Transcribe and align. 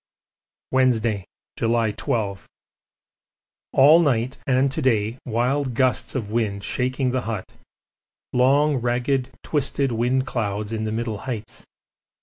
Wednesday, 0.71 1.25
July 1.55 1.91
12. 1.91 2.47
All 3.73 3.99
night 3.99 4.35
and 4.47 4.71
to 4.71 4.81
day 4.81 5.19
wild 5.27 5.75
gusts 5.75 6.15
of 6.15 6.31
wind 6.31 6.63
shaking 6.63 7.11
the 7.11 7.21
hut; 7.21 7.53
long, 8.33 8.77
ragged, 8.77 9.29
twisted 9.43 9.91
wind 9.91 10.25
cloud 10.25 10.71
in 10.71 10.85
the 10.85 10.91
middle 10.91 11.19
heights. 11.29 11.67